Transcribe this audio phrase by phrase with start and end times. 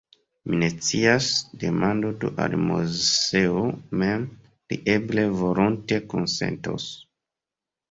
[0.51, 1.27] Mi ne scias;
[1.63, 3.63] demandu do al Moseo
[4.05, 4.25] mem,
[4.73, 6.91] li eble volonte konsentos.